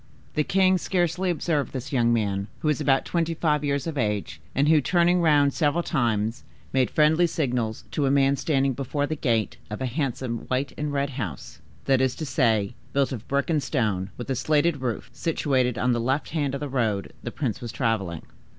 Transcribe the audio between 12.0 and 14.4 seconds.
is to say, built of brick and stone, with a